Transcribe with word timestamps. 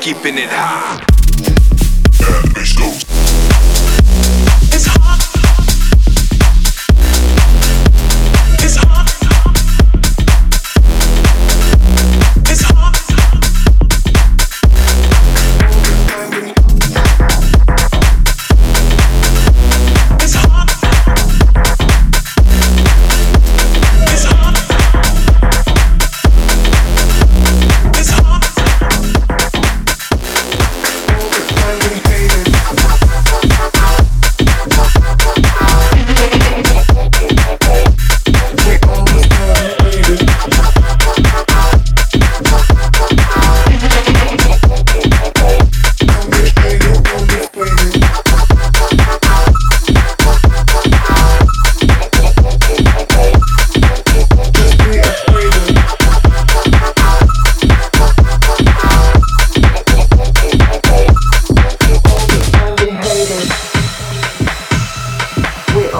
Keeping 0.00 0.38
it 0.38 0.48
high. 0.48 1.09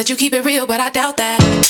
Said 0.00 0.08
you 0.08 0.16
keep 0.16 0.32
it 0.32 0.46
real, 0.46 0.66
but 0.66 0.80
I 0.80 0.88
doubt 0.88 1.18
that. 1.18 1.69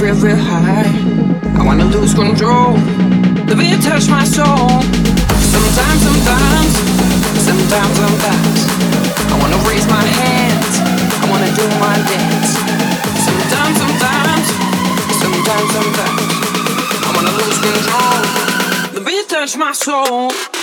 real, 0.00 0.14
real 0.16 0.36
high. 0.36 0.90
I 1.58 1.62
wanna 1.64 1.84
lose 1.84 2.14
control. 2.14 2.74
The 3.46 3.54
beat 3.56 3.82
touch 3.82 4.08
my 4.08 4.24
soul. 4.24 4.68
Sometimes, 5.54 6.00
sometimes, 6.08 6.72
sometimes, 7.48 7.94
sometimes. 8.02 8.60
I 9.32 9.36
wanna 9.40 9.58
raise 9.68 9.86
my 9.86 10.04
hands. 10.20 10.74
I 11.22 11.30
wanna 11.30 11.50
do 11.60 11.66
my 11.78 11.96
dance. 12.10 12.50
Sometimes, 13.26 13.76
sometimes, 13.82 14.46
sometimes, 15.22 15.68
sometimes. 15.76 16.22
I 17.06 17.10
wanna 17.14 17.34
lose 17.40 17.58
control. 17.68 18.18
The 18.94 19.00
beat 19.04 19.28
touch 19.28 19.56
my 19.56 19.72
soul. 19.72 20.53